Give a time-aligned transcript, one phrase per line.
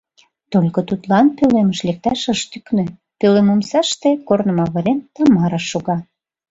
[0.53, 2.85] Только тудлан пӧлемыш лекташ ыш тӱкнӧ:
[3.19, 5.97] пӧлем омсаште, корным авырен, Тамара шога.